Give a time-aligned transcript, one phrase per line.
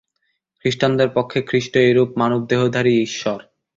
[0.59, 3.39] খ্রীষ্টানদের পক্ষে খ্রীষ্ট এইরূপ মানবদেহধারী ঈশ্বর।